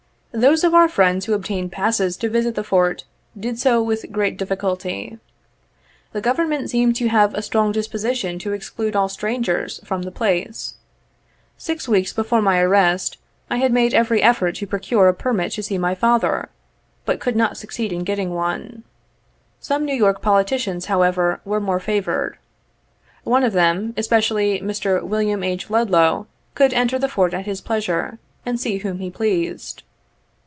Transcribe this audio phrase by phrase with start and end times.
[0.33, 3.03] Those of our friends who obtained passes to visit the Fort,
[3.37, 5.19] did so with great difficulty.
[6.13, 10.75] The government seemed to have a strong disposition to exclude all strangers from the place.
[11.57, 13.17] Six weeks before my arrest,
[13.49, 16.47] I had made every effort to procure a permit to see my father,
[17.03, 18.83] but could not succeed in getting one.
[19.59, 22.37] Some New York politicians, however, were more favored.
[23.25, 25.03] One of them, especially, Mr.
[25.03, 25.69] William H.
[25.69, 26.25] Ludlow,
[26.55, 29.83] could enter the Fort at his pleasure, and see whom he pleased.